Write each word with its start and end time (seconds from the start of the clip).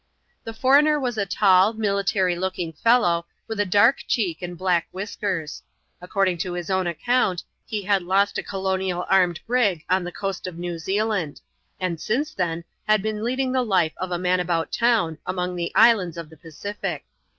The 0.45 0.53
foreigner 0.55 0.99
was 0.99 1.15
a 1.19 1.27
tall, 1.27 1.73
military 1.73 2.35
looking 2.35 2.73
fellow, 2.73 3.27
with 3.47 3.59
a 3.59 3.67
daifc 3.67 4.07
daeek 4.09 4.41
and 4.41 4.57
black 4.57 4.87
whiskers. 4.91 5.61
According 6.01 6.39
to 6.39 6.53
his 6.53 6.71
own 6.71 6.87
account, 6.87 7.43
he 7.67 7.83
had 7.83 8.01
lost 8.01 8.39
a 8.39 8.41
colonial 8.41 9.05
armed 9.11 9.39
brig 9.45 9.83
on 9.91 10.03
the 10.03 10.11
coast 10.11 10.47
of 10.47 10.57
New 10.57 10.79
Zealand; 10.79 11.39
and 11.79 12.01
since 12.01 12.33
then, 12.33 12.63
had 12.87 13.03
been 13.03 13.23
leading 13.23 13.51
the 13.51 13.61
life 13.61 13.93
of 13.97 14.09
a 14.09 14.17
man 14.17 14.39
about 14.39 14.71
town, 14.71 15.19
among 15.23 15.55
the 15.55 15.71
islands 15.75 16.17
of 16.17 16.31
the 16.31 16.37
Pacific. 16.37 17.05